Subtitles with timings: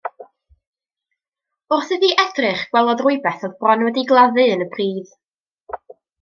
[1.77, 5.15] Wrth iddi edrych gwelodd rywbeth oedd bron wedi'i gladdu yn y pridd.